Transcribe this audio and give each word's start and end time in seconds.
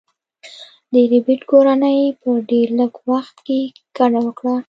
د 0.93 0.95
ربیټ 1.11 1.41
کورنۍ 1.51 1.99
په 2.21 2.29
ډیر 2.49 2.67
لږ 2.79 2.93
وخت 3.11 3.35
کې 3.47 3.59
کډه 3.97 4.19
وکړه 4.25 4.55